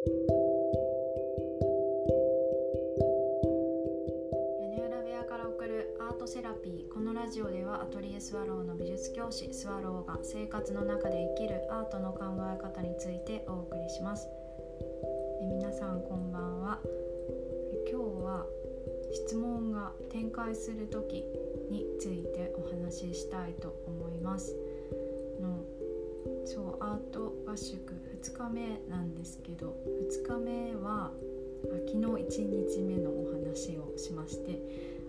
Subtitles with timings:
[0.00, 0.08] 屋
[4.70, 6.94] 根裏部屋から送るアートセラピー。
[6.94, 14.26] このラジオではアトリエスワローの美術教師スワローが生活の中で生きるアートの考え方についてお送りします。
[15.42, 16.78] え皆さんこんばんは。
[17.90, 18.46] 今日は
[19.12, 21.26] 質問が展開する時
[21.70, 24.56] についてお話ししたいと思います。
[26.44, 29.76] そうアート合宿2日目なんですけど
[30.10, 31.10] 2日目は
[31.86, 34.60] 昨日1日目のお話をしまして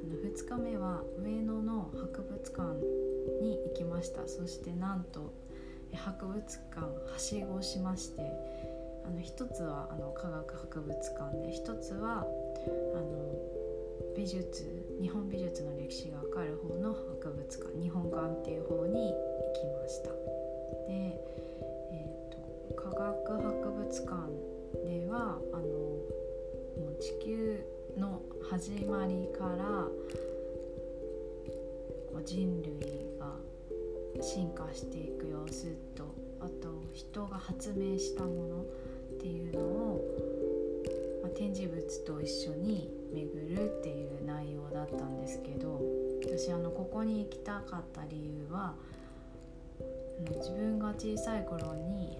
[0.03, 2.61] あの2日目は上野の博物館
[3.41, 5.33] に行きましたそしてなんと
[5.93, 6.81] 博物館
[7.11, 8.21] はしごしまして
[9.05, 13.21] あの一つはあの科学博物館で一つはあの
[14.15, 14.65] 美術
[15.01, 19.15] 日本美術の歴史がわかる方の博物館日本館っていう方に行
[19.53, 20.30] きました。
[20.87, 21.19] で、
[21.91, 24.15] えー、と科学博物館
[24.85, 27.65] ではあのもう地球
[27.97, 29.87] の始まりから
[32.25, 33.35] 人類が
[34.21, 36.03] 進化していく様子と
[36.39, 38.65] あと人が発明したものっ
[39.19, 40.01] ていうのを、
[41.23, 45.81] まあ、展示物と一緒に巡るっていう内容だったんですけど
[46.23, 48.75] 私あのここに行きたかった理由は
[50.29, 52.17] 自分が小さい頃に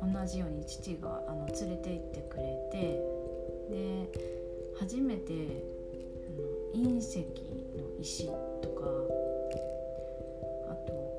[0.00, 3.00] 同じように父があの連れて行ってくれて
[3.70, 4.08] で
[4.78, 5.32] 初めて
[6.74, 7.24] あの隕石の
[8.00, 8.84] 石とか
[10.70, 11.18] あと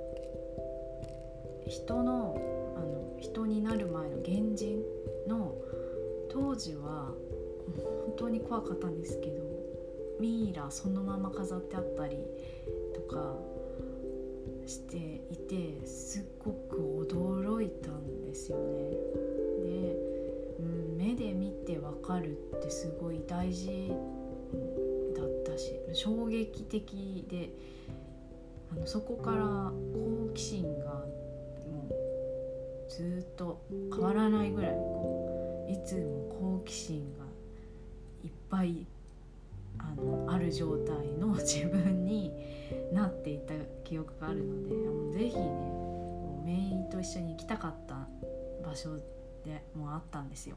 [1.68, 2.42] 人の
[2.76, 4.82] あの人になる前の原人
[5.28, 5.56] の
[6.30, 7.12] 当時は
[7.78, 9.44] 本当に怖かったんですけど
[10.20, 12.18] ミイラそのまま飾ってあったり
[12.94, 13.36] とか
[14.70, 14.98] して
[15.32, 18.92] いてすっごく驚いたんですよね。
[19.64, 19.96] で、
[20.60, 23.92] うん、目で見てわかるってすごい大事
[25.18, 27.50] だったし衝撃的で
[28.72, 37.26] あのそこから好奇心がもうずっと変わらないぐらいこういつも好奇心が
[38.24, 38.86] いっぱい
[39.80, 42.59] あのある状態の自分に
[42.94, 45.46] なっていた記憶があるのでもうぜひね
[46.46, 48.08] メインと一緒に行きたかった
[48.68, 48.98] 場所
[49.46, 50.56] でもあったんですよ。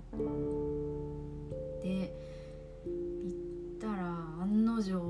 [1.82, 2.14] で
[2.84, 2.90] 行
[3.76, 3.94] ったら
[4.40, 5.02] 案の定あの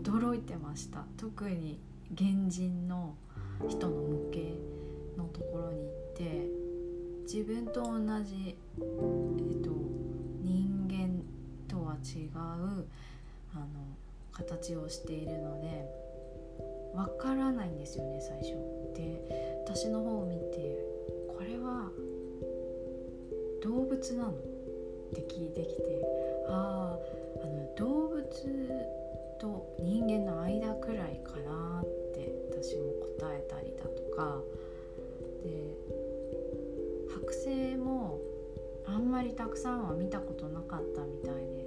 [0.00, 1.78] 驚いてました特に
[2.16, 3.14] 原人の
[3.68, 4.38] 人の模型
[5.16, 6.48] のところに行って
[7.22, 8.84] 自分と同じ、えっ
[9.62, 9.70] と、
[10.42, 11.22] 人間
[11.68, 12.30] とは違う
[13.54, 13.66] あの
[14.34, 15.88] 形をしているので
[16.94, 18.54] わからないんですよね最初。
[18.94, 20.78] で私の方を見て
[21.28, 21.90] 「これは
[23.62, 24.36] 動物なの?」っ
[25.14, 26.00] て聞いてきて
[26.46, 28.24] あああの動物
[29.38, 34.40] と人間の間くらいかなって私も答えたりだとか
[35.42, 35.74] で
[37.08, 38.20] 剥製も
[38.86, 41.63] あんまりたくさんは見たことなかったみたいで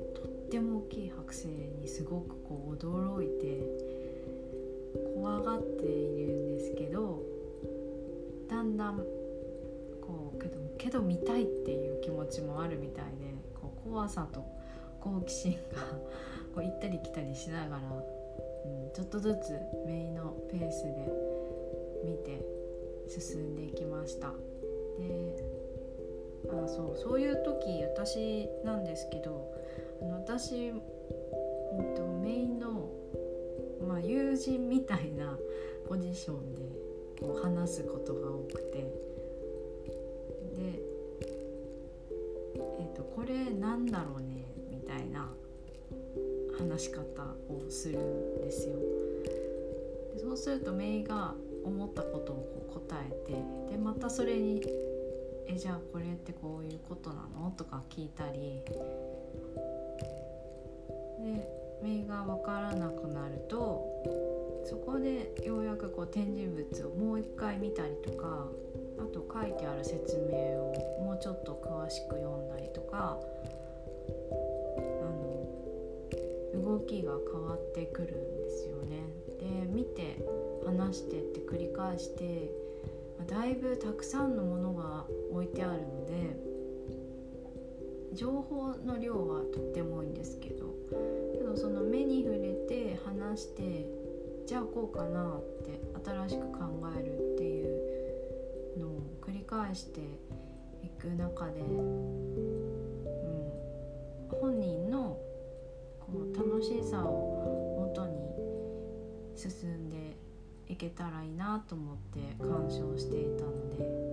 [0.48, 3.62] っても大きい剥製にすごくこう驚いて
[5.14, 7.22] 怖がっているんですけど
[8.50, 8.98] だんだん
[10.02, 13.12] こうけどけど見たいっていう気持ちもあるみたいで
[13.62, 14.46] こう怖さと
[15.02, 15.58] 好奇心が
[16.56, 17.82] こう行ったり来たりしながら、
[18.66, 19.52] うん、ちょっとずつ
[19.86, 21.12] メイのペースで
[22.06, 22.42] 見て
[23.10, 24.34] 進んでいきました。
[24.98, 25.36] で
[26.50, 29.52] あそうそういう時私なんですけど
[30.02, 30.80] 私、うん
[31.96, 32.90] と、メインの、
[33.88, 35.38] まあ、友人みたいな
[35.88, 36.62] ポジションで
[37.20, 38.78] こう話すことが多くて
[40.56, 40.80] で、
[42.56, 45.30] えーと、これなんだろうねみたいな
[46.58, 47.02] 話し方
[47.50, 48.76] をするんですよ。
[50.14, 51.34] でそうするとメイが
[51.64, 52.36] 思ったことを
[52.70, 53.34] こう答えて
[53.72, 54.62] でまたそれに
[55.48, 58.62] 「えじゃあこれってこういうことなの?」とか聞いたり
[62.08, 63.86] が分からなくなると
[64.66, 68.48] そこでようやくこう展示物をもう一回見たりとか
[68.98, 73.18] あと書いてある説明をもうちょっと詳しく読んだりとか
[74.78, 74.82] あ
[76.60, 79.04] の動きが変わってくるんですよね。
[79.40, 80.18] で見て
[80.66, 82.52] 話してって繰り返して
[83.28, 86.47] だいぶたくさんのものが置いてあるので
[88.18, 90.74] 情報の量はとっても多いんですけど
[91.34, 93.86] けどその目に触れて話して
[94.48, 96.66] じゃあこうかなって新しく考
[97.00, 100.02] えるっていうのを繰り返して
[100.82, 101.92] いく中で、うん、
[104.42, 105.20] 本人の
[106.00, 108.18] この楽しさをもとに
[109.36, 110.18] 進んで
[110.68, 114.07] いけたらいいなと思って鑑賞していたので。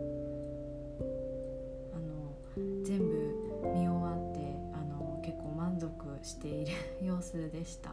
[6.24, 6.72] している
[7.02, 7.90] 様子でした。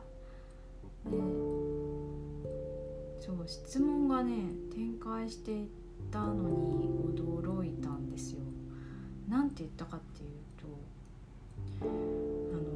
[1.06, 1.18] で
[3.20, 4.32] そう質問がね
[4.74, 5.68] 展開していっ
[6.12, 6.34] たの
[6.80, 8.40] に驚いたんですよ。
[9.28, 10.68] なんて言ったかっていうと
[11.82, 12.72] あの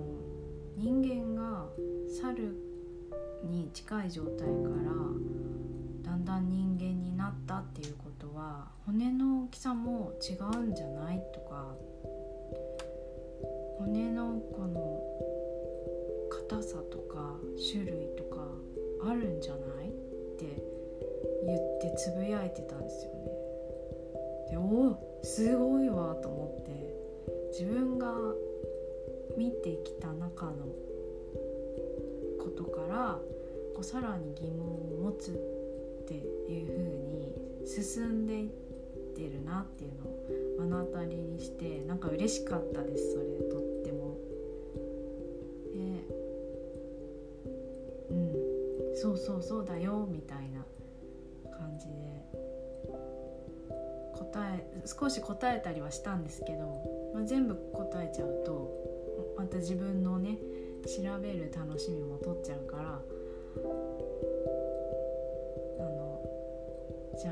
[0.78, 1.66] 人間が
[2.22, 2.56] 猿
[3.44, 4.52] に近い状態から
[6.04, 11.76] だんだん人間になったっていうことは骨の大きさも違うんじゃないとか
[13.78, 15.02] 骨のこの
[16.48, 17.40] 硬さとか
[17.72, 18.48] 種類とか
[19.04, 19.90] あるんじゃない？
[19.90, 19.92] っ
[20.38, 20.46] て
[21.46, 23.32] 言ってつぶやいてたんですよね。
[24.52, 26.72] でおおすごいわと思って
[27.52, 28.14] 自分が
[29.38, 30.52] 見てきた中の
[32.40, 33.20] ことから
[33.74, 37.34] こうさらに疑問を持つっていう風に
[37.66, 38.50] 進んでいっ
[39.16, 44.35] てるなっていうのを目の当たりにしてなんか嬉しかったですそれとっても。
[49.06, 50.66] そうそうそうだよみたいな
[51.56, 51.94] 感じで。
[54.14, 60.38] 答え少し答えたりはしたんですけど、まあ、全部答えちゃうとまた自分のね
[60.86, 62.84] 調べる楽しみも取っちゃうから
[65.80, 66.22] あの
[67.22, 67.32] じゃ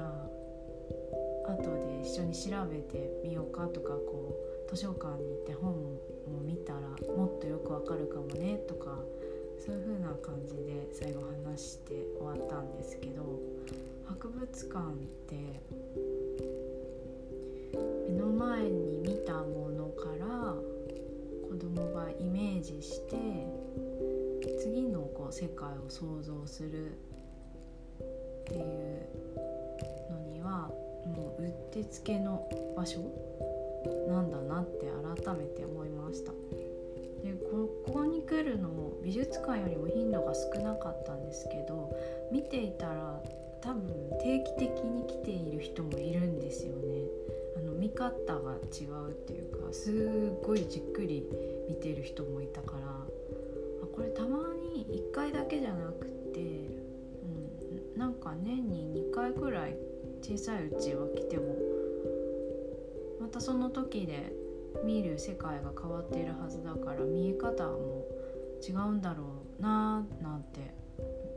[1.47, 4.37] あ後で一緒に調べてみようかとかこ
[4.67, 6.79] う図書館に行って本も見たら
[7.15, 8.99] もっとよくわかるかもねとか
[9.65, 13.39] そういう風な感じで最後話して終わったんですけど
[14.05, 15.35] 博物館って
[18.09, 20.53] 目の前に見たものから
[21.49, 23.15] 子供がイメージして
[24.59, 29.07] 次のこう世界を想像するっていう
[30.11, 30.69] のには
[31.05, 32.45] もううってつけの
[32.75, 32.99] 場所
[34.09, 34.87] なんだなって
[35.25, 36.33] 改めて思いました。
[37.23, 41.89] でここに来るのも美術館よりも頻度が少なかったんですけど
[42.31, 43.21] 見ていたら
[43.61, 43.87] 多分
[44.21, 47.05] 定期的に来ている人もいるんですよね。
[47.55, 51.25] あの見方が違うっていうかすっごいじっくり
[51.69, 53.07] 見てる人もいたからあ
[53.95, 59.77] これたまに1回だけじゃなくて、うん、なんか年に2回くらい
[60.21, 61.55] 小さいうちは来ても
[63.21, 64.33] またその時で
[64.83, 68.05] 見る世界が変わっているはずだから見え方も
[68.67, 69.23] 違うんだろ
[69.59, 70.73] うなーなんて、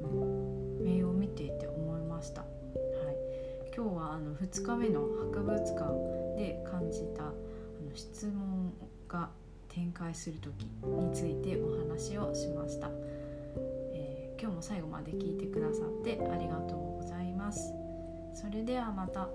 [0.02, 2.42] うん、名を見ていて思いました。
[2.42, 2.50] はい、
[3.74, 5.00] 今日はあの2日目の
[5.32, 8.72] 博物館で感じたあの質問
[9.08, 9.30] が
[9.68, 12.88] 展開する時についてお話をしました、
[13.92, 17.72] えー、今日も最後まで聞いてくださってありがとうございます。
[18.34, 19.28] それではまた。